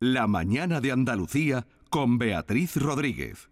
[0.00, 3.50] La mañana de Andalucía con Beatriz Rodríguez.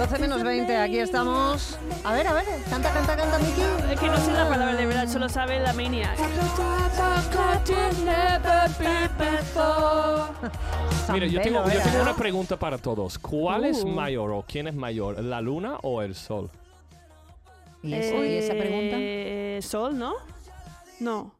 [0.00, 1.78] 12 menos 20, aquí estamos.
[2.04, 3.60] A ver, a ver, canta, canta, canta, Miki.
[3.92, 6.16] Es que no sé la palabra de verdad, solo sabe la maniac.
[11.12, 11.62] Mira, yo tengo,
[12.02, 13.18] una pregunta para todos.
[13.18, 13.88] ¿Cuál es Uh.
[13.88, 16.50] mayor o quién es mayor, la luna o el sol?
[17.82, 18.96] ¿Y, eso- y esa pregunta?
[18.98, 20.14] Eh, Sol, ¿no?
[21.00, 21.32] No,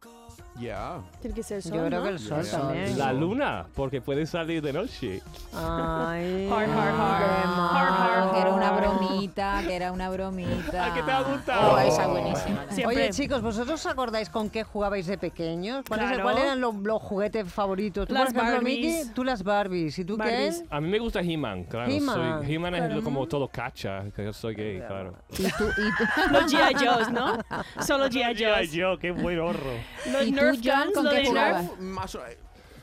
[0.59, 1.01] Yeah.
[1.23, 1.73] tiene que ser Sol.
[1.73, 2.05] Yo creo ¿no?
[2.07, 2.59] que el sol Yeah.
[2.59, 2.99] también.
[2.99, 5.23] La luna, porque puede salir de noche.
[5.55, 7.19] Ay, Har, har, har.
[7.19, 8.31] qué Har, har, mal.
[8.35, 10.87] Que era una bromita, que era una bromita.
[10.87, 11.73] ¿A qué te ha gustado?
[11.75, 12.65] Oh, esa buenísima.
[12.71, 12.87] Siempre.
[12.97, 15.85] Oye, chicos, ¿vosotros os acordáis con qué jugabais de pequeños?
[15.89, 16.23] ¿Cuáles Claro.
[16.25, 18.07] ¿Cuáles eran los, los juguetes favoritos?
[18.09, 18.99] Tú, Las por ejemplo, Barbies.
[19.05, 19.99] Miki, tú las Barbies.
[19.99, 20.61] ¿Y tú Barbies.
[20.61, 20.67] qué?
[20.75, 21.91] A mí me gusta He-Man, claro.
[21.91, 22.41] He-Man.
[22.43, 25.15] soy- He-Man es como todo cacha, que yo soy gay, claro.
[25.31, 26.75] Y tú, y tú, Los G.I.
[26.87, 27.39] Joes, ¿no?
[27.83, 28.37] Solo G.I.
[28.45, 28.73] Joes.
[28.73, 29.61] yo, qué buen horror.
[30.13, 31.63] Los ¿Y tú, Nerf John, guns, con qué jugabas?
[31.65, 31.79] Nerf.
[31.81, 32.21] Más o-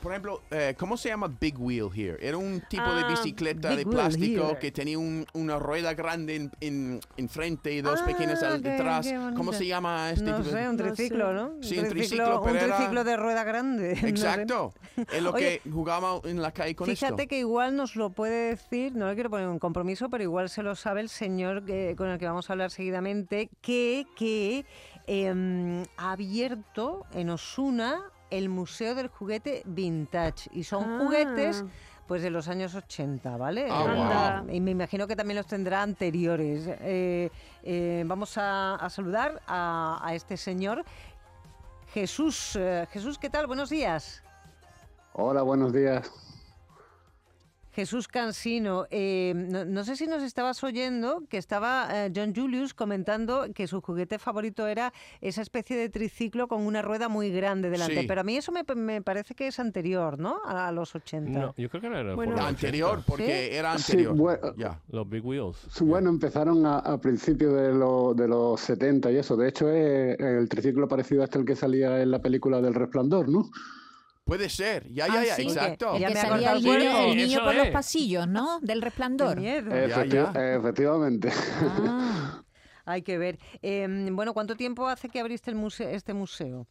[0.00, 2.16] por ejemplo, eh, ¿cómo se llama Big Wheel here?
[2.20, 6.52] Era un tipo de Ah, bicicleta de plástico que tenía un- una rueda grande en,
[6.60, 9.08] en, en frente y dos Ah, pequeñas detrás.
[9.36, 11.34] ¿Cómo se llama este No tipo de- sé, un No triciclo, sé.
[11.34, 11.50] ¿no?
[11.64, 13.94] Sí, un triciclo, un pero era- triciclo de rueda grande.
[13.96, 14.08] no sé.
[14.08, 14.72] Exacto.
[15.12, 17.28] Es lo Oye, que jugaba en la calle con Fíjate esto.
[17.28, 20.62] que igual nos lo puede decir, no le quiero poner un compromiso, pero igual se
[20.62, 24.64] lo sabe el señor que- con el que vamos a hablar seguidamente, que, que
[25.08, 30.50] em, ha abierto en Osuna el Museo del Juguete Vintage.
[30.52, 30.98] Y son Ah.
[31.02, 31.64] juguetes
[32.06, 33.68] pues de los años 80, ¿vale?
[33.70, 34.54] Ah, wow.
[34.54, 36.64] Y me imagino que también los tendrá anteriores.
[36.66, 37.30] Eh,
[37.62, 40.84] eh, vamos a, a saludar a, a este señor.
[41.92, 43.46] Jesús, eh, Jesús, ¿qué tal?
[43.46, 44.22] Buenos días.
[45.14, 46.10] Hola, buenos días.
[47.78, 52.74] Jesús Cansino, eh, no, no sé si nos estabas oyendo que estaba eh, John Julius
[52.74, 57.70] comentando que su juguete favorito era esa especie de triciclo con una rueda muy grande
[57.70, 58.00] delante.
[58.00, 58.06] Sí.
[58.08, 60.40] Pero a mí eso me, me parece que es anterior, ¿no?
[60.44, 61.30] A, a los 80.
[61.38, 62.34] No, yo creo que no era Bueno.
[62.34, 63.06] por Anterior, 80.
[63.06, 64.80] porque era Sí, bueno, Ya.
[64.90, 65.56] Los Big Wheels.
[65.70, 69.36] Sí, Bueno, empezaron a, a principios de, lo- de los 70 y eso.
[69.36, 72.74] De hecho, es el triciclo parecido a este el que salía en la película del
[72.74, 73.48] Resplandor, ¿no?
[74.28, 74.86] Puede ser.
[74.92, 75.34] Ya, Ah, ya, ya.
[75.36, 75.98] sí, que- Exacto.
[75.98, 77.72] Ya que me ha salía el, niño- el niño por los es.
[77.72, 78.60] pasillos, ¿no?
[78.60, 79.40] Del ¡Qué resplandor.
[79.40, 79.70] miedo!
[79.70, 80.54] Efecti- ya.
[80.56, 81.30] Efectivamente.
[81.62, 82.42] Ah,
[82.84, 83.38] Hay que ver.
[83.62, 86.66] Eh, bueno, ¿cuánto tiempo hace que abriste el museo, este museo?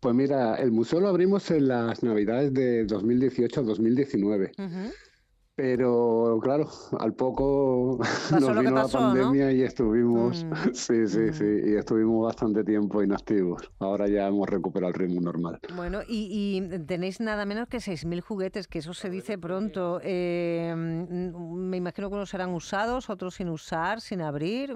[0.00, 4.52] Pues mira, el museo lo abrimos en las Navidades de 2018-2019.
[4.58, 4.92] Ujú.
[5.56, 7.98] Pero claro, al poco
[8.30, 9.14] Pasó nos vino pasó, la ¿no?
[9.14, 10.72] pandemia y estuvimos, Mm.
[10.72, 11.68] sí, sí, sí, Mm.
[11.68, 13.70] y estuvimos bastante tiempo inactivos.
[13.78, 15.60] Ahora ya hemos recuperado el ritmo normal.
[15.76, 20.00] Bueno, y, y tenéis nada menos que 6.000 juguetes, que eso se dice pronto.
[20.02, 24.74] Eh, me imagino que unos serán usados, otros sin usar, sin abrir.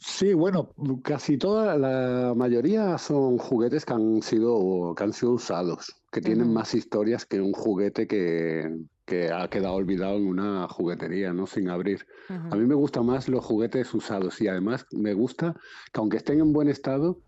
[0.00, 0.70] Sí, bueno,
[1.04, 6.52] casi toda la mayoría son juguetes que han sido, que han sido usados, que tienen
[6.52, 8.68] más historias que un juguete que,
[9.06, 11.46] que ha quedado olvidado en una juguetería, ¿no?
[11.46, 12.04] Sin abrir.
[12.28, 15.54] A mí me gustan más los juguetes usados y además me gusta
[15.92, 17.20] que aunque estén en buen estado,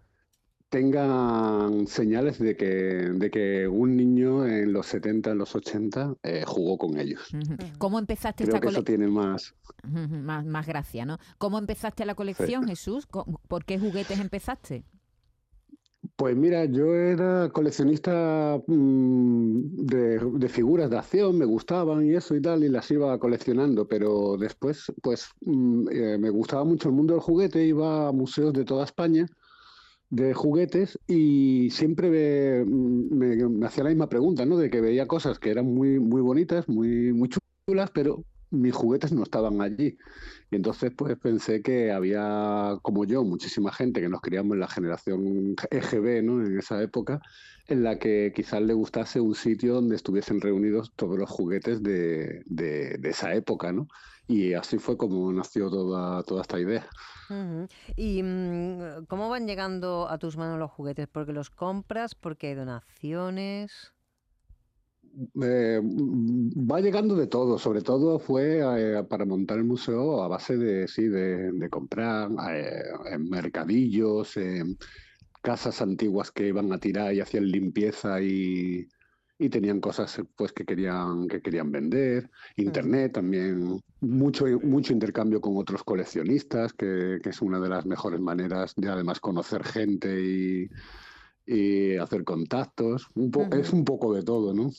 [0.68, 2.66] tengan señales de que,
[3.14, 7.22] de que un niño en los 70, en los 80, eh, jugó con ellos.
[7.78, 8.84] ¿Cómo empezaste Creo esta eso colección?
[8.84, 9.54] tiene más.
[9.82, 11.18] Más, más gracia, ¿no?
[11.38, 13.06] ¿Cómo empezaste la colección, Jesús?
[13.06, 14.84] ¿Con- ¿Por qué juguetes empezaste?
[16.18, 22.42] Pues mira, yo era coleccionista mm, de, figuras de acción, me gustaban y eso y
[22.42, 27.14] tal, y las iba coleccionando, pero después, pues mm, eh, me gustaba mucho el mundo
[27.14, 29.26] del juguete, iba a museos de toda España
[30.10, 34.58] de juguetes y siempre me, me- me hacía la misma pregunta, ¿no?
[34.58, 37.30] De que veía cosas que eran muy, muy bonitas, muy, muy
[37.66, 39.96] chulas, pero mis juguetes no estaban allí.
[40.50, 44.68] Y entonces pues pensé que había, como yo, muchísima gente que nos criamos en la
[44.68, 46.44] generación EGB, ¿no?
[46.44, 47.20] En esa época,
[47.66, 52.42] en la que quizás le gustase un sitio donde estuviesen reunidos todos los juguetes de,
[52.46, 53.86] de- esa época, ¿no?
[54.26, 56.88] Y así fue como nació toda, toda esta idea.
[57.96, 61.08] ¿Y mm, cómo van llegando a tus manos los juguetes?
[61.08, 62.14] ¿Porque los compras?
[62.14, 63.92] ¿Porque hay donaciones?
[65.42, 70.56] Eh, va llegando de todo, sobre todo fue eh, para montar el museo a base
[70.56, 74.34] de, sí, de, de comprar eh, en mercadillos,
[75.42, 78.86] casas antiguas que iban a tirar y hacían limpieza y,
[79.38, 85.56] y tenían cosas pues que querían, que querían vender, internet también, mucho, mucho intercambio con
[85.56, 90.68] otros coleccionistas, que, que es una de las mejores maneras de además conocer gente y,
[91.50, 93.08] y hacer contactos.
[93.14, 94.70] Un po- Es un poco de todo, ¿no?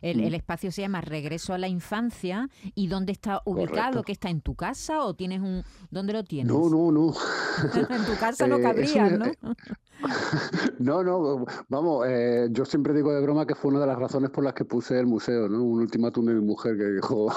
[0.00, 0.20] El, Mm.
[0.24, 2.48] el espacio se llama Regreso a la Infancia.
[2.74, 4.02] ¿Y dónde está ubicado?
[4.02, 5.62] ¿Que está en tu casa o tienes un...
[5.90, 6.50] ¿Dónde lo tienes?
[6.52, 7.12] No, no, no.
[7.90, 9.54] en tu casa no Eh, es cabría, un- ¿no?
[10.78, 14.30] No, no, vamos, eh, yo siempre digo de broma que fue una de las razones
[14.30, 15.62] por las que puse el museo, ¿no?
[15.62, 17.30] Un ultimátum de mi mujer que dijo,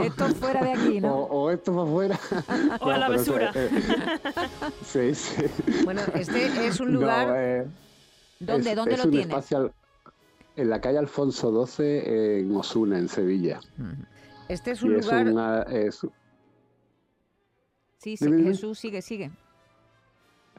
[0.00, 1.14] Esto fuera de aquí, ¿no?
[1.14, 2.18] o esto para afuera.
[2.80, 3.52] O a la basura.
[3.54, 3.70] eh,
[4.82, 5.42] sí, sí.
[5.84, 7.28] Bueno, este es un No, lugar...
[7.36, 7.66] eh,
[8.40, 9.52] ¿Dónde, es- dónde es lo un tienes?
[10.56, 13.60] en la calle Alfonso XII en Osuna, en Sevilla.
[14.48, 15.26] Este es Y un es lugar...
[15.28, 16.06] una- es-
[17.98, 18.50] Sí, sí, Dime, dime.
[18.50, 19.30] Jesús, sigue, sigue.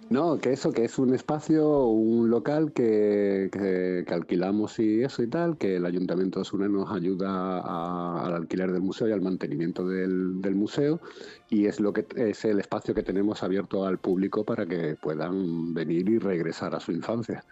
[0.09, 5.23] No, que eso, que es un espacio, un local que, que- que alquilamos y eso
[5.23, 9.13] y tal, que el Ayuntamiento de Osuna nos ayuda a- al alquiler del museo y
[9.13, 11.01] al mantenimiento del, museo
[11.49, 15.73] y es lo que es el espacio que tenemos abierto al público para que puedan
[15.73, 17.43] venir y regresar a su infancia.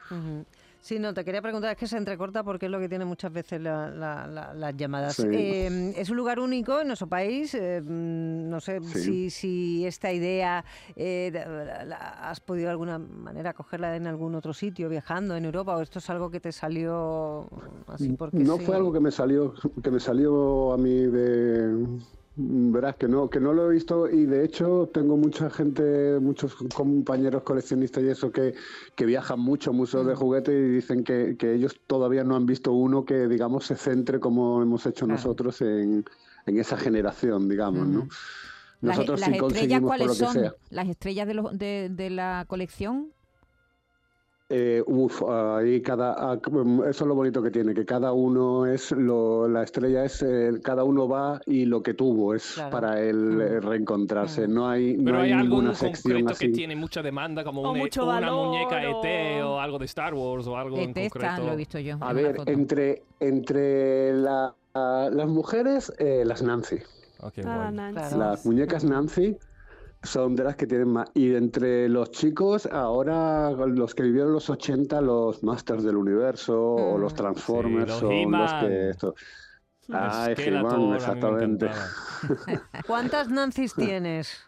[0.83, 3.31] Sí, no, te quería preguntar, es que se entrecorta porque es lo que tiene muchas
[3.31, 5.15] veces la- la- la- las llamadas.
[5.15, 5.27] Sí.
[5.31, 7.53] Eh, es un lugar único en nuestro país.
[7.55, 8.99] eh, mm, no sé Sí.
[8.99, 10.65] si, si esta idea
[10.97, 11.31] eh,
[11.97, 15.99] has podido de alguna manera cogerla en algún otro sitio, viajando en Europa, o esto
[15.99, 17.47] es algo que te salió
[17.87, 18.65] así porque No sí?
[18.65, 21.87] fue algo que me salió, que me salió a mí de
[22.35, 26.55] verás que no, que no lo he visto y de hecho tengo mucha gente, muchos
[26.73, 28.55] compañeros coleccionistas y eso que,
[28.95, 32.45] que viajan mucho a museos de juguete y dicen que, que ellos todavía no han
[32.47, 35.17] visto uno que digamos se centre como hemos hecho Claro.
[35.19, 36.05] nosotros en,
[36.47, 38.07] en esa generación, digamos, ¿no?
[38.81, 40.33] Las, Nosotros las estrellas, ¿cuáles lo son?
[40.33, 40.53] sea.
[40.69, 43.12] Las estrellas de, los- de, de la colección.
[44.55, 48.67] Eh, uf, ahí cada, ah, como- eso es lo bonito que tiene, que cada uno
[48.67, 52.69] es, lo, la estrella es, eh, cada uno va y lo que tuvo es Claro.
[52.69, 54.47] para él eh, reencontrarse.
[54.47, 54.53] Mm.
[54.53, 56.45] No hay, Pero no hay, hay algún ninguna sección concreto así.
[56.49, 59.79] que tiene mucha demanda, como O una, mucho una valor, muñeca ET o- o algo
[59.79, 61.47] de Star Wars o algo en ET está, concreto.
[61.47, 61.97] lo he visto yo.
[61.99, 66.77] A en ver, entre, entre la- a- las mujeres, eh, las Nancy.
[67.21, 67.71] Ah, bueno.
[67.71, 67.99] Nancy.
[67.99, 68.17] Claro.
[68.19, 69.35] Las muñecas Nancy
[70.03, 71.09] son de las que tienen más.
[71.13, 76.97] Y entre los chicos, ahora los que vivieron los 80, los Masters del Universo o
[76.97, 77.15] los Mm.
[77.15, 78.89] Transformers los son los que...
[78.89, 79.15] Esto,
[79.89, 81.69] Ay, Skeletor, a mí He-Man, me exactamente.
[82.87, 84.39] ¿Cuántas Nancy's tienes,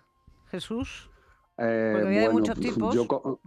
[0.50, 1.10] Jesús?
[1.58, 2.96] Eh, Porque había de bueno, muchos tipos.
[2.96, 3.42] yo co-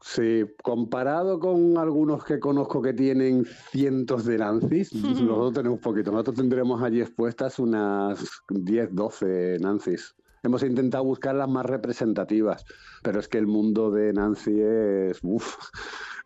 [0.00, 6.10] sí, comparado con algunos que conozco que tienen cientos de Nancy's, nosotros tenemos poquito.
[6.12, 10.14] Nosotros tendremos allí expuestas unas 10, 12 Nancy's.
[10.42, 12.64] Hemos intentado buscar las más representativas,
[13.02, 15.18] pero es que el mundo de Nancy es...
[15.22, 15.56] Uf,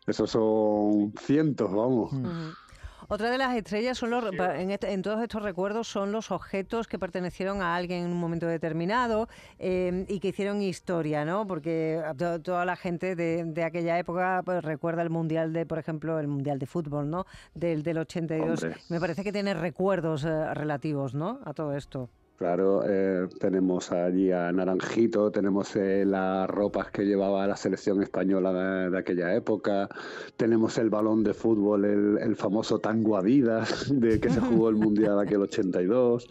[0.07, 2.13] esos son cientos, vamos.
[2.13, 2.53] Ujú.
[3.07, 6.87] Otra de las estrellas son los, en, este- en todos estos recuerdos son los objetos
[6.87, 9.27] que pertenecieron a alguien en un momento determinado
[9.59, 11.45] eh, y que hicieron historia, ¿no?
[11.45, 15.65] Porque a to- toda la gente de, de aquella época pues, recuerda el mundial de,
[15.67, 17.25] por ejemplo, el mundial de fútbol, ¿no?
[17.53, 18.63] Del, del 82.
[18.63, 18.79] Hombre.
[18.89, 21.41] Me parece que tiene recuerdos eh, relativos, ¿no?
[21.45, 22.09] A todo esto.
[22.37, 28.51] Claro, eh, tenemos allí a Naranjito, tenemos eh, las ropas que llevaba la selección española
[28.51, 29.87] de, de aquella época,
[30.35, 34.75] tenemos el balón de fútbol, el, el famoso tango Adidas, de que se jugó el
[34.75, 36.27] Mundial aquel 82,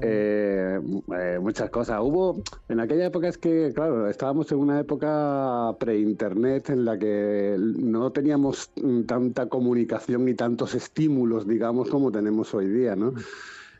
[0.00, 0.80] eh,
[1.18, 1.98] eh, muchas cosas.
[2.00, 7.56] Hubo, en aquella época es que, claro, estábamos en una época pre-internet en la que
[7.58, 13.14] no teníamos mm, tanta comunicación y tantos estímulos, digamos, como tenemos hoy día, ¿no?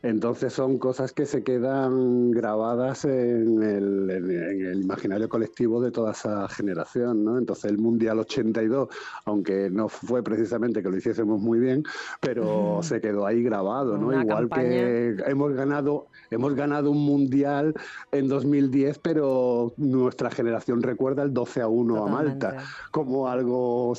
[0.03, 6.11] Entonces son cosas que se quedan grabadas en el, en- el imaginario colectivo de toda
[6.13, 7.39] esa generación, ¿no?
[7.39, 8.89] Entonces el Mundial 82,
[9.27, 11.85] aunque no fue precisamente que lo hiciésemos muy bien,
[12.21, 14.09] pero se quedó ahí grabado, ¿no?
[14.09, 14.69] Una Igual campaña.
[14.69, 17.75] que hemos ganado, hemos ganado un Mundial
[18.11, 22.57] en 2010, pero nuestra generación recuerda el 12 a 1 a Malta
[22.91, 23.93] como algo.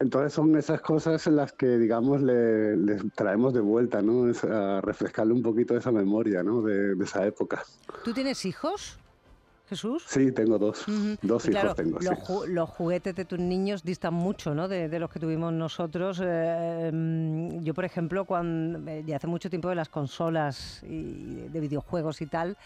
[0.00, 4.28] Entonces son esas cosas en las que, digamos, le, les traemos de vuelta, ¿no?
[4.28, 6.62] Es a refrescarle un poquito esa memoria, ¿no?
[6.62, 7.62] De, de esa época.
[8.04, 8.98] ¿Tú tienes hijos,
[9.66, 10.04] Jesús?
[10.06, 10.84] Sí, tengo dos.
[11.22, 12.06] Dos claro, hijos tengo, sí.
[12.06, 14.68] los, ju- los juguetes de tus niños distan mucho ¿no?
[14.68, 16.20] de, de los que tuvimos nosotros.
[16.22, 21.48] Eh, mm, yo, por ejemplo, cuando, eh, ya hace mucho tiempo de las consolas y
[21.48, 22.56] de videojuegos y tal,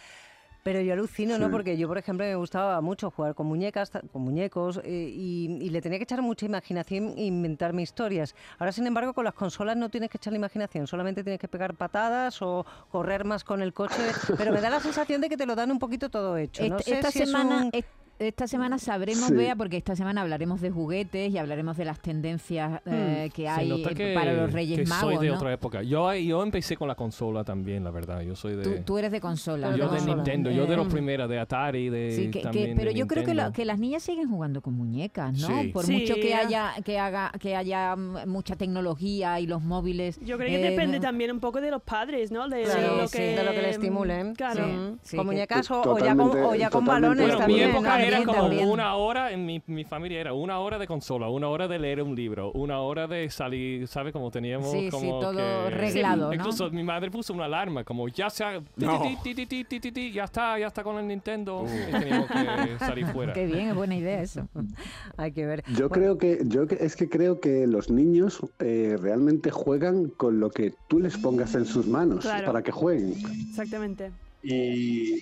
[0.68, 1.50] pero yo alucino, ¿no?
[1.50, 5.70] Porque yo, por ejemplo, me gustaba mucho jugar con muñecas, con muñecos, eh, y, y
[5.70, 8.34] le tenía que echar mucha imaginación e inventarme historias.
[8.58, 11.48] Ahora, sin embargo, con las consolas no tienes que echar la imaginación, solamente tienes que
[11.48, 13.96] pegar patadas o correr más con el coche,
[14.36, 16.62] pero me da la sensación de que te lo dan un poquito todo hecho.
[16.68, 17.70] No Esta, sé esta si es semana, un-
[18.18, 19.34] esta semana sabremos, Sí.
[19.34, 23.48] Bea, porque esta semana hablaremos de juguetes y hablaremos de las tendencias eh, que Se
[23.48, 25.36] hay eh, que, para los que Reyes Magos, soy de ¿no?
[25.36, 25.82] otra época.
[25.82, 28.20] Yo, yo empecé con la consola también, la verdad.
[28.22, 28.62] Yo soy de...
[28.62, 29.74] Tú, tú eres de consola.
[29.76, 29.92] yo ¿no?
[29.92, 32.76] de Nintendo, yo de los Eh, primeros, de Atari, de Sí, que- que- también de
[32.76, 33.52] pero yo creo que, Nintendo.
[33.52, 35.46] que las niñas siguen jugando con muñecas, ¿no?
[35.62, 35.68] Sí.
[35.68, 35.92] Por Sí.
[35.92, 40.18] mucho que haya que haga que haya mm, mucha tecnología y los móviles.
[40.24, 42.48] Yo creo que eh, depende también un poco de los padres, ¿no?
[42.48, 44.34] De, Claro, lo sí, que, de lo que le estimulen.
[44.34, 44.66] Claro.
[44.66, 47.70] Mm, sí, con que- muñecas o, ya con, o ya con balones Bueno, mi también.
[47.70, 48.07] época ¿no?
[48.08, 48.68] Era como también.
[48.68, 52.02] una hora, en mi, mi familia era una hora de consola, una hora de leer
[52.02, 54.12] un libro, una hora de salir, ¿sabes?
[54.12, 56.34] Como teníamos Sí, sí, como todo que- reglado, ¿no?
[56.34, 59.00] Incluso mi madre puso una alarma, como ya se ha- ti, No.
[59.02, 61.92] ti, ti, ti, ti, ti, ti, ti, ya está, ya está con el Nintendo, y
[61.92, 63.32] teníamos que salir fuera.
[63.32, 64.48] Qué bien, es buena idea eso.
[65.16, 65.62] Hay que ver.
[65.76, 70.50] Yo creo que, yo es que creo que los niños eh, realmente juegan con lo
[70.50, 72.46] que tú les pongas en sus manos Claro.
[72.46, 73.14] para que jueguen.
[73.48, 74.10] Exactamente.
[74.42, 75.18] Y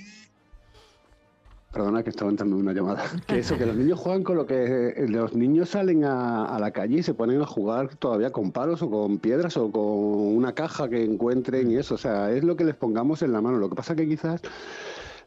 [1.77, 3.05] perdona que estaba entrando una llamada.
[3.27, 6.59] Que eso, que los niños juegan con lo que eh, los niños salen a, a
[6.59, 9.83] la calle y se ponen a jugar todavía con palos o con piedras o con
[9.85, 11.97] una caja que encuentren y eso.
[11.97, 13.59] O sea, es lo que les pongamos en la mano.
[13.59, 14.41] Lo que pasa que quizás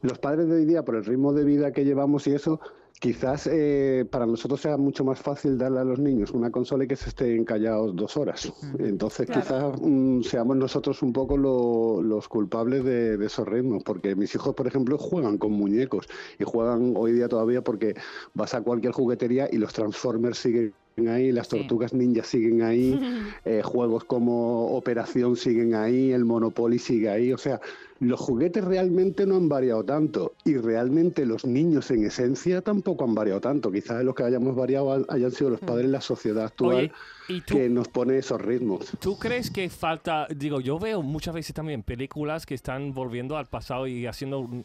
[0.02, 2.60] los padres de hoy día, por el ritmo de vida que llevamos y eso,
[3.00, 6.88] quizás eh, para nosotros sea mucho más fácil darle a los niños una consola y
[6.88, 8.52] que se estén callados dos horas.
[8.78, 9.42] Entonces Claro.
[9.42, 14.36] quizás mm, seamos nosotros un poco lo- los culpables de, de esos ritmos, porque mis
[14.36, 17.96] hijos, por ejemplo, juegan con muñecos y juegan hoy día todavía porque
[18.34, 21.58] vas a cualquier juguetería y los Transformers siguen ahí, las Sí.
[21.58, 23.00] tortugas ninja siguen ahí,
[23.46, 27.62] eh, juegos como Operación siguen ahí, el Monopoly sigue ahí, o sea,
[28.00, 33.14] los juguetes realmente no han variado tanto y realmente los niños en esencia tampoco han
[33.14, 33.72] variado tanto.
[33.72, 36.92] Quizás los que hayamos variado hayan sido los padres de la sociedad actual Oye,
[37.28, 38.92] ¿y tú, que nos pone esos ritmos.
[39.02, 43.48] tú crees que falta, digo, yo veo muchas veces también películas que están volviendo al
[43.48, 44.64] pasado y haciendo mm,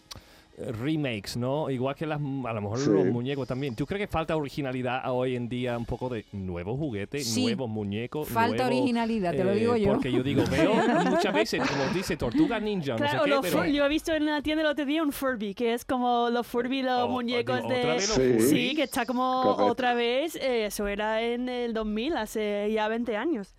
[0.56, 1.68] remakes, ¿no?
[1.68, 2.90] Igual que las, a lo mejor Sí.
[2.90, 3.74] los muñecos también.
[3.74, 7.42] ¿Tú crees que falta originalidad hoy en día, un poco de nuevos juguetes, Sí.
[7.42, 8.28] nuevos muñecos?
[8.28, 9.92] Falta nuevos, originalidad, te lo eh, digo yo.
[9.92, 10.72] Porque yo digo, veo
[11.10, 13.64] muchas veces, como dice, Tortuga Ninja, Claro, no sé qué, pero...
[13.66, 16.46] Yo he visto en la tienda el otro día un Furby, que es como los
[16.46, 17.78] Furby, los Oh, muñecos digo, de...
[17.80, 18.74] ¿otra vez los Sí.
[18.76, 19.66] Que está como Correcto.
[19.66, 23.54] otra vez, eh, eso era en el 2000, hace ya 20 años.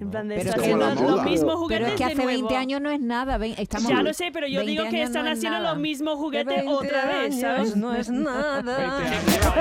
[0.00, 2.12] En plan de Pero estar es como haciendo los mismos juguetes Pero es que de
[2.12, 2.56] hace 20 nuevo.
[2.58, 3.46] años no es nada.
[3.46, 6.20] estamos Ya lo sé, pero yo 20 digo que están no haciendo los mismos De
[6.22, 7.76] juguetes 20 otra vez, ¿sabes?
[7.76, 9.00] No es nada.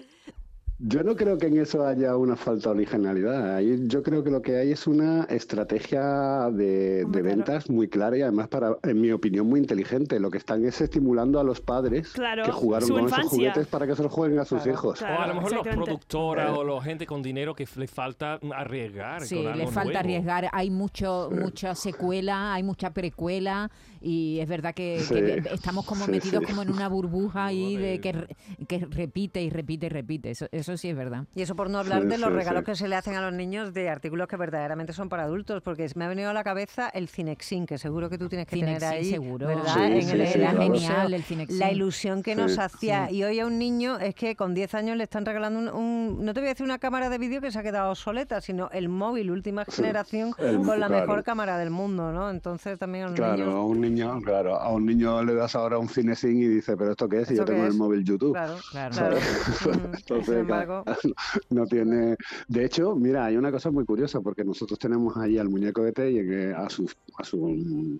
[0.82, 3.56] yo no creo que en eso haya una falta de originalidad.
[3.56, 7.24] Ahí yo creo que lo que hay es una estrategia de, Hombre, de claro.
[7.24, 10.18] ventas muy clara y además, para, en mi opinión, muy inteligente.
[10.18, 13.30] Lo que están es estimulando a los padres Claro, que jugaron con esos infancia.
[13.30, 14.98] juguetes para que se los jueguen a sus Claro, hijos.
[14.98, 15.18] claro.
[15.18, 19.22] o a lo mejor los productoras o la gente con dinero que le falta arriesgar
[19.22, 19.98] Sí, con le falta nuevo.
[19.98, 20.48] arriesgar.
[20.52, 23.70] Hay mucho, mucha secuela, hay mucha precuela
[24.00, 26.46] y es verdad que, Sí, que estamos como sí, metidos sí.
[26.46, 30.30] como en una burbuja ahí de que, re- que repite y repite y repite.
[30.30, 31.24] Eso, eso sí es verdad.
[31.34, 32.64] Y eso por no hablar Sí, de los sí, regalos sí.
[32.66, 35.88] que se le hacen a los niños de artículos que verdaderamente son para adultos, porque
[35.96, 38.80] me ha venido a la cabeza el Cinexin, que seguro que tú tienes que tener
[38.80, 39.46] Cinexin, ahí, seguro.
[39.46, 39.74] ¿verdad?
[39.74, 40.62] Sí, en sí, el, claro.
[40.62, 40.88] museo.
[40.88, 41.58] Genial el Cinexin.
[41.58, 43.08] La ilusión que nos hacía.
[43.08, 43.16] Sí.
[43.16, 46.24] Y hoy a un niño es que con 10 años le están regalando un, un-
[46.24, 48.70] no te voy a decir una cámara de vídeo que se ha quedado obsoleta, sino
[48.72, 51.06] el móvil última generación el- con la claro.
[51.06, 52.30] mejor cámara del mundo, ¿no?
[52.30, 53.54] Entonces también a los Claro, niños...
[53.54, 56.92] a un niño, claro, a un niño le das ahora un cinesín y dice, pero
[56.92, 57.72] esto qué es, si yo ¿Esto qué tengo es?
[57.72, 58.32] el móvil YouTube.
[58.32, 58.94] Claro, Claro.
[58.94, 59.16] claro.
[59.70, 60.46] Mm, Entonces, sin
[61.50, 62.16] no tiene.
[62.48, 65.92] De hecho, mira, hay una cosa muy curiosa porque nosotros tenemos ahí al muñeco de
[65.92, 67.98] Tey a su a su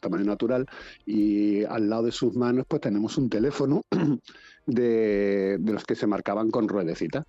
[0.00, 0.66] tamaño natural
[1.06, 3.82] y al lado de sus manos pues tenemos un teléfono
[4.66, 7.26] de, de los que se marcaban con ruedecita.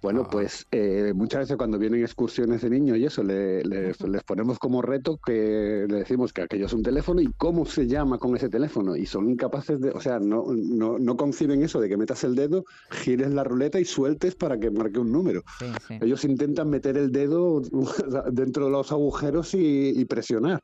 [0.00, 0.28] Bueno, Ah.
[0.30, 4.58] pues eh, muchas veces cuando vienen excursiones de niños y eso, le- les, les ponemos
[4.58, 8.36] como reto que le decimos que aquello es un teléfono y cómo se llama con
[8.36, 8.94] ese teléfono.
[8.94, 12.34] Y son incapaces de, o sea, no, no, no conciben eso de que metas el
[12.36, 15.42] dedo, gires la ruleta y sueltes para que marque un número.
[15.58, 15.98] Sí, sí.
[16.00, 17.60] Ellos intentan meter el dedo
[18.32, 20.62] dentro de los agujeros y, y presionar.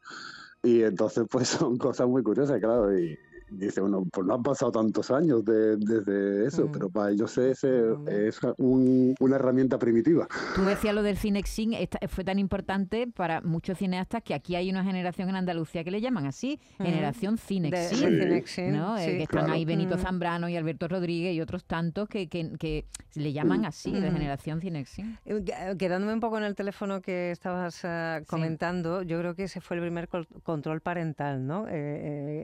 [0.63, 2.97] Y entonces, pues son cosas muy curiosas, claro.
[2.99, 3.19] Y
[3.51, 6.73] dice uno, pues no han pasado tantos años de- desde eso, Mm.
[6.73, 8.09] pero para ellos es, eh, Mm.
[8.09, 10.27] es un- una herramienta primitiva.
[10.55, 14.71] Tú decías lo del Cinexin, esta- fue tan importante para muchos cineastas que aquí hay
[14.71, 16.85] una generación en Andalucía que le llaman así, Ujú.
[16.89, 18.01] generación Cinexin.
[18.01, 18.97] de Cinexin, ¿no?
[18.99, 19.11] Eh, sí.
[19.19, 19.53] que están claro.
[19.55, 20.01] ahí Benito Mm.
[20.01, 24.15] Zambrano y Alberto Rodríguez y otros tantos que, que, que le llaman así, de Mm.
[24.15, 25.19] generación Cinexin.
[25.25, 29.45] Eh, que- Quedándome un poco en el teléfono que estabas eh, comentando, yo creo que
[29.45, 30.09] ese fue el primer
[30.43, 31.67] control parental ¿no?
[31.69, 31.73] Eh,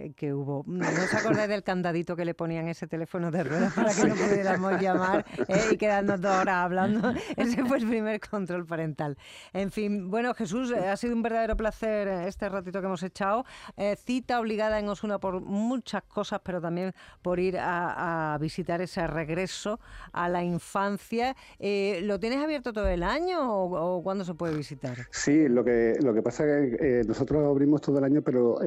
[0.07, 0.65] eh, que hubo.
[0.91, 4.05] No, ¿No os acordáis del candadito que le ponían ese teléfono de ruedas para que
[4.05, 7.13] no pudiéramos llamar eh, y quedarnos dos horas hablando?
[7.37, 9.17] Ese fue el primer control parental.
[9.53, 13.03] En fin, bueno, Jesús, eh, ha sido un verdadero placer eh, este ratito que hemos
[13.03, 13.45] echado.
[13.77, 16.93] Eh, cita obligada en Osuna por muchas cosas, pero también
[17.23, 19.81] por ir a, a visitar ese regreso
[20.13, 21.37] a la infancia.
[21.59, 24.97] Eh, ¿Lo tienes abierto todo el año o, o cuándo se puede visitar?
[25.11, 28.59] Sí, lo que, lo que pasa es que nosotros abrimos todo el año, pero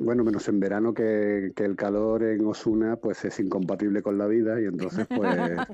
[0.00, 4.26] bueno, menos en verano que, que el calor en Osuna pues es incompatible con la
[4.26, 5.68] vida y entonces pues a,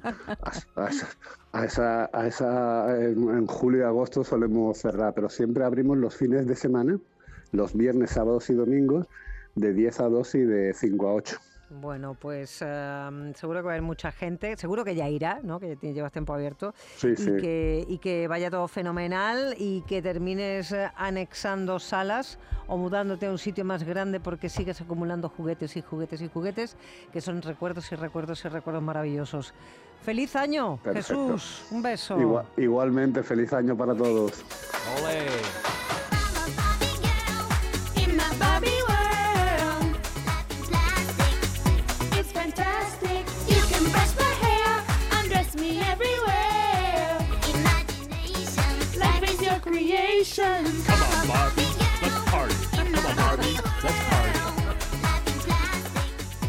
[0.77, 1.09] a esa-
[1.53, 6.15] a esa, a esa en, en julio y agosto solemos cerrar, pero siempre abrimos los
[6.17, 6.99] fines de semana,
[7.53, 9.07] los viernes, sábados y domingos,
[9.55, 11.37] de 10 a 2 y de 5 a 8.
[11.71, 15.61] Bueno, pues seguro que va a haber mucha gente, seguro que ya irá, ¿no?
[15.61, 16.73] Que ya te- llevas tiempo abierto.
[16.97, 17.31] Sí, y, sí.
[17.39, 23.31] Que, y que vaya todo fenomenal y que termines eh, anexando salas o mudándote a
[23.31, 26.77] un sitio más grande porque sigues acumulando juguetes y juguetes y juguetes,
[27.13, 29.53] que son recuerdos y recuerdos y recuerdos maravillosos.
[30.03, 31.33] ¡Feliz año, Perfecto.
[31.35, 31.67] Jesús!
[31.71, 32.19] Un beso.
[32.19, 34.43] Igua- igualmente, feliz año para todos.
[35.05, 35.88] Ole.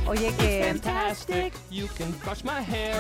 [0.10, 1.59] Oye, que Fantastic.
[1.72, 2.96] You can brush my hair,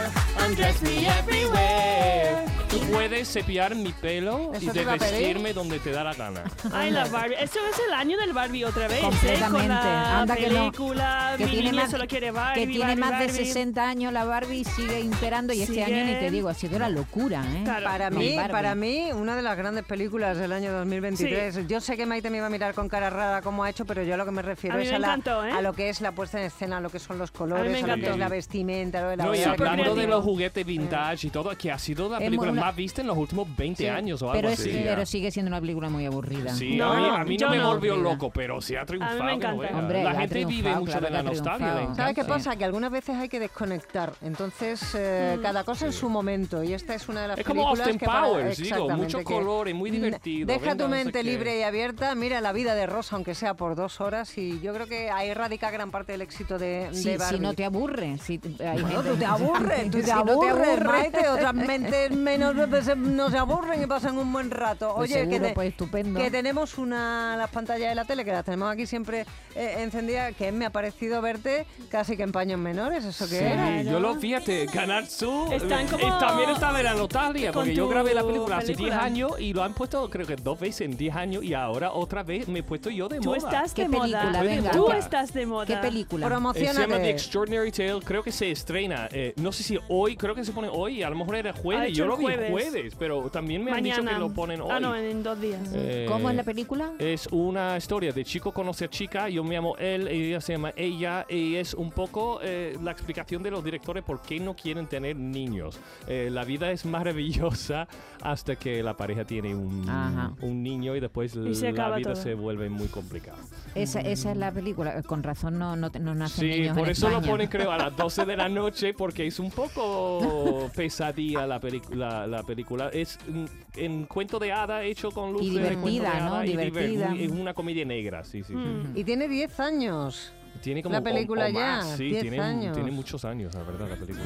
[0.47, 2.45] undress me everywhere.
[2.69, 5.11] Tú puedes cepillar mi pelo Eso y te iba a pedir.
[5.13, 6.43] vestirme donde te da la gana.
[6.71, 7.33] Ay, la Barbie.
[7.39, 9.01] Eso es el año del Barbie otra vez, ¿eh?
[9.01, 9.67] Con Completamente.
[9.73, 10.55] la Anda que no.
[10.71, 13.45] película, Que mi tiene niña más- solo quiere Barbie, que tiene Barbie, más de Barbie.
[13.45, 16.77] 60 años la Barbie y sigue imperando y este año ni te digo, ha sido
[16.77, 17.61] la locura, ¿eh?
[17.63, 17.85] Claro.
[17.87, 18.51] Para Con mí, Barbie.
[18.51, 21.67] para mí, una de las grandes películas del año 2023.
[21.67, 24.03] Yo sé que Maite me iba a mirar con cara rara como ha hecho, pero
[24.03, 25.51] yo a lo que me refiero A mí es me a, la- encantó, ¿eh?
[25.53, 27.65] a lo que es la puesta en escena, a lo que son los colores, a,
[27.65, 28.11] lo que encantó.
[28.11, 31.29] es la vestimenta, lo de la No, y boda, hablando de los juguetes vintage y
[31.29, 33.89] todo, que ha sido la Es película una- más vista en los últimos 20 Sí,
[33.89, 34.81] años o algo Pero, es- así.
[34.83, 36.53] pero sigue siendo una película muy aburrida.
[36.53, 37.67] Sí, No, a mí, a mí no yo me no.
[37.73, 39.19] volvió loco, pero sí ha triunfado.
[39.21, 39.61] A mí me que no encanta.
[39.61, 39.73] veas.
[39.83, 41.51] Hombre, la ha gente vive triunfado, mucho claro de que la ha nostalgia.
[41.51, 41.79] le triunfado.
[41.81, 42.01] encanta.
[42.03, 42.27] ¿Sabes qué Sí.
[42.29, 42.55] pasa?
[42.55, 44.13] Que algunas veces hay que desconectar.
[44.21, 45.41] Entonces, eh, Mm.
[45.41, 46.63] cada cosa en su momento.
[46.63, 49.17] Y esta es una de las Es como películas Austin que para- Powers, digo, exactamente,
[49.17, 50.47] que, colores, muy divertido.
[50.47, 51.23] Deja venga, tu no sé mente qué.
[51.23, 52.15] libre y abierta.
[52.15, 54.37] Mira la vida de Rosa, aunque sea por dos horas.
[54.37, 57.37] Y yo creo que ahí radica gran parte del éxito de, Sí, de Barbie.
[57.37, 58.17] si no te aburre.
[58.19, 61.27] Si, hay No, gente- tú te aburres, tú Si te no aburres, Maite.
[61.29, 64.93] Otras mentes menos veces no se aburren y pasan un buen rato.
[64.95, 66.19] Pues Oye, que, te- pues estupendo.
[66.19, 70.33] que tenemos una las pantallas de la tele, que las tenemos aquí siempre eh, encendidas,
[70.35, 73.03] que me ha parecido verte casi que en paños menores.
[73.05, 73.81] ¿Eso qué Sí, era?
[73.81, 77.87] yo lo fíjate, Canal Sur Están eh, como también estaba en la nostalgia, porque yo
[77.87, 79.03] grabé la película hace 10 película.
[79.03, 82.23] años y lo han puesto creo que dos veces en 10 años y ahora otra
[82.23, 83.37] vez me he puesto yo de Tú moda.
[83.37, 84.01] estás ¿Qué de moda.
[84.21, 84.41] película?
[84.43, 84.71] Venga.
[84.71, 85.65] Tú estás de moda.
[85.65, 86.27] ¿Qué película?
[86.27, 87.09] Eh, se llama The.
[87.09, 90.69] Extraordinary Tale, creo que se estrena, eh, no sé si hoy, creo que se pone
[90.71, 92.49] hoy, a lo mejor era jueves, yo lo vi jueves.
[92.51, 94.13] jueves, pero también me han dicho Mañana.
[94.17, 94.69] que lo ponen hoy.
[94.71, 95.59] Ah, no, en dos días.
[95.73, 96.91] Eh, ¿Cómo es la película?
[96.99, 100.71] Es una historia de chico conoce a chica, yo me llamo él, ella se llama
[100.77, 104.87] ella, y es un poco eh, la explicación de los directores por qué no quieren
[104.87, 105.77] tener niños.
[106.07, 107.87] Eh, la vida es maravillosa
[108.21, 110.31] hasta que la pareja tiene un, Ajá.
[110.41, 112.23] un niño y después Y se la acaba vida todo.
[112.23, 113.37] se vuelve muy complicada.
[113.75, 115.01] Esa, esa es la película.
[115.03, 117.31] Con razón no, no, no nacen Sí, niños por en eso lo España.
[117.31, 122.25] ponen creo a las 12 de la noche porque es un poco pesadilla la, película
[122.27, 122.89] la película.
[122.93, 125.53] Es un, en cuento de hada hecho con luces.
[125.55, 126.33] de cuento de divertida, ¿no?
[126.35, 127.15] hada y diver- Divertida.
[127.17, 128.53] Es una comedia negra, sí, sí.
[128.53, 128.53] sí.
[128.53, 128.93] Mm.
[128.97, 130.33] Y tiene 10 años.
[130.61, 132.75] Tiene como La película o ya, más, sí, 10 tiene, años.
[132.75, 134.25] tiene muchos años, la verdad, la película.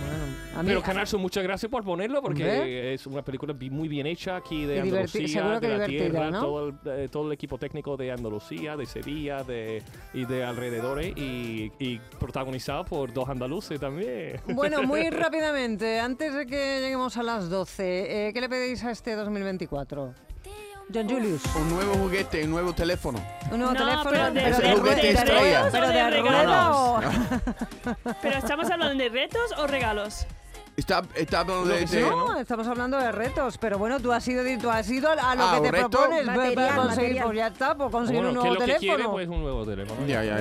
[0.56, 4.08] A mí- Pero Canal Sur, muchas gracias por ponerlo porque es una película muy bien
[4.08, 6.40] hecha aquí de Andalucía, de la tierra, ¿no?
[6.42, 11.16] todo, el, eh, todo el equipo técnico de Andalucía, de Sevilla de, y de alrededores
[11.16, 14.40] y, y protagonizado por dos andaluces también.
[14.48, 18.92] Bueno, muy rápidamente, antes de que lleguemos a las 12, eh, ¿qué le pedís a
[18.92, 20.14] este 2024?
[20.94, 21.42] John Julius.
[21.56, 23.20] Un nuevo juguete, un nuevo teléfono.
[23.52, 25.70] Un nuevo No, teléfono, pero de- Ese de juguete estrella.
[25.72, 27.04] pero de regalos.
[28.22, 30.26] Pero estamos hablando de retos o regalos.
[30.76, 34.44] Está, está hablando de, de- No, estamos hablando de retos, pero bueno, tú has ido,
[34.60, 35.90] tú has ido a lo Ah, que te ¿un reto?
[35.92, 37.26] propones, Material, para conseguir, material.
[37.26, 38.96] pues ya está, pues conseguir Bueno, un que nuevo lo que teléfono.
[38.96, 40.08] quiere pues un nuevo teléfono.
[40.08, 40.38] Ya, ya,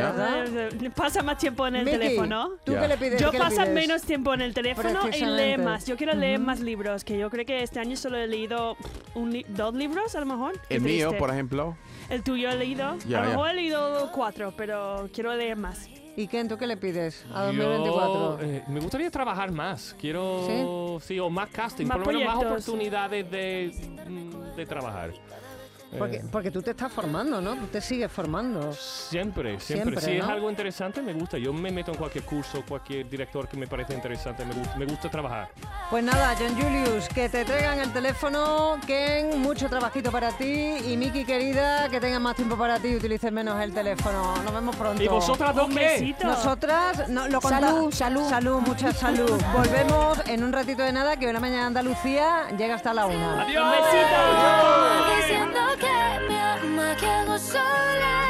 [0.81, 0.91] ya.
[0.97, 2.51] Pasa más tiempo en el Miki, teléfono.
[2.65, 2.81] ¿Tú Ya.
[2.81, 3.21] qué le pides?
[3.21, 3.75] Yo qué le paso pides?
[3.75, 5.57] menos tiempo en el teléfono y Precisamente.
[5.59, 5.85] leo más.
[5.85, 8.79] Yo quiero leer más libros, que yo creo que este año solo he leído
[9.15, 10.59] un li- dos libros a lo mejor.
[10.67, 11.19] Qué El mío, triste.
[11.19, 11.77] por ejemplo.
[12.09, 12.97] El tuyo he leído.
[13.07, 13.37] Ya, a lo ya.
[13.37, 15.89] mejor he leído cuatro, pero quiero leer más.
[16.15, 18.39] ¿Y Ken, tú qué le pides a Yo, 2024?
[18.43, 19.97] eh, me gustaría trabajar más.
[19.99, 23.73] Quiero, sí, o más casting, Más por lo menos más oportunidades de,
[24.07, 25.13] mm, de trabajar.
[25.99, 27.55] Porque, Eh, porque tú te estás formando, ¿no?
[27.55, 28.73] Tú te sigues formando.
[28.73, 29.61] Siempre, siempre.
[29.61, 30.33] Siempre, si es ¿no?
[30.33, 31.39] algo interesante, me gusta.
[31.39, 34.45] Yo me meto en cualquier curso, cualquier director que me parece interesante.
[34.45, 35.49] Me gusta, me gusta trabajar.
[35.91, 40.97] Pues nada, John Julius, que te traigan el teléfono, Ken, mucho trabajito para ti y
[40.97, 44.37] Miki querida, que tengan más tiempo para ti y utilicen menos el teléfono.
[44.43, 45.03] Nos vemos pronto.
[45.03, 46.15] ¿Y vosotras dos qué?
[46.23, 48.29] Nosotras, no, lo Salud, salud.
[48.29, 49.41] Salud, mucha salud.
[49.53, 53.43] Volvemos en un ratito de nada, que hoy la mañana Andalucía llega hasta la una.
[53.43, 53.65] ¡Adiós!
[53.65, 53.93] Un besito.
[56.95, 58.22] Diciendo que me